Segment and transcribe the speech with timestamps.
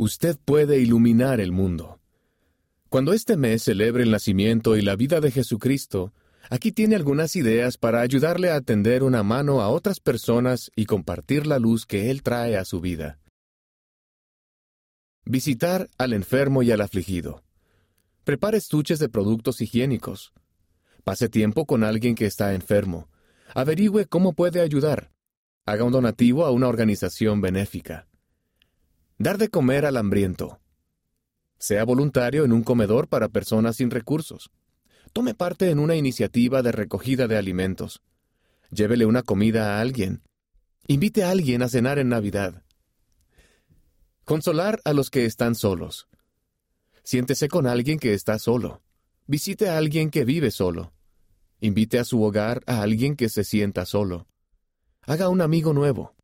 [0.00, 1.98] Usted puede iluminar el mundo.
[2.88, 6.12] Cuando este mes celebre el nacimiento y la vida de Jesucristo,
[6.50, 11.48] aquí tiene algunas ideas para ayudarle a tender una mano a otras personas y compartir
[11.48, 13.18] la luz que Él trae a su vida.
[15.24, 17.42] Visitar al enfermo y al afligido.
[18.22, 20.32] Prepare estuches de productos higiénicos.
[21.02, 23.08] Pase tiempo con alguien que está enfermo.
[23.52, 25.10] Averigüe cómo puede ayudar.
[25.66, 28.06] Haga un donativo a una organización benéfica.
[29.20, 30.60] Dar de comer al hambriento.
[31.58, 34.48] Sea voluntario en un comedor para personas sin recursos.
[35.12, 38.00] Tome parte en una iniciativa de recogida de alimentos.
[38.70, 40.22] Llévele una comida a alguien.
[40.86, 42.62] Invite a alguien a cenar en Navidad.
[44.24, 46.06] Consolar a los que están solos.
[47.02, 48.82] Siéntese con alguien que está solo.
[49.26, 50.92] Visite a alguien que vive solo.
[51.60, 54.28] Invite a su hogar a alguien que se sienta solo.
[55.02, 56.14] Haga un amigo nuevo.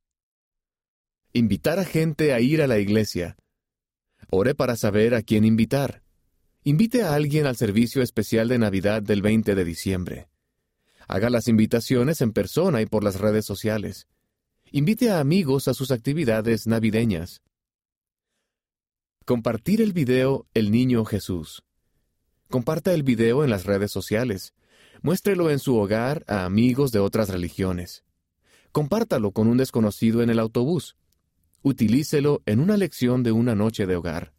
[1.37, 3.37] Invitar a gente a ir a la iglesia.
[4.31, 6.05] Ore para saber a quién invitar.
[6.63, 10.29] Invite a alguien al servicio especial de Navidad del 20 de diciembre.
[11.09, 14.07] Haga las invitaciones en persona y por las redes sociales.
[14.71, 17.43] Invite a amigos a sus actividades navideñas.
[19.25, 21.65] Compartir el video El Niño Jesús.
[22.49, 24.55] Comparta el video en las redes sociales.
[25.03, 28.05] Muéstrelo en su hogar a amigos de otras religiones.
[28.71, 30.95] Compártalo con un desconocido en el autobús.
[31.67, 34.34] Utilícelo en una lección de una noche de hogar.